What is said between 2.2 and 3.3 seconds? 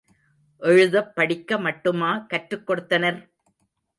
கற்றுக் கொடுத்தனர்?